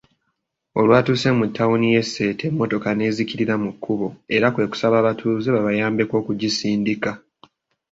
Olwatuuse 0.79 1.29
mu 1.37 1.45
ttawuni 1.49 1.87
y'e 1.93 2.03
Sseeta 2.05 2.43
emmotoka 2.49 2.89
ne 2.93 3.07
zzikirira 3.13 3.55
mu 3.63 3.71
kkubo 3.73 4.07
era 4.35 4.47
kwekusaba 4.53 4.95
abatuuze 4.99 5.49
babayambeko 5.55 6.13
okugisindika. 6.21 7.11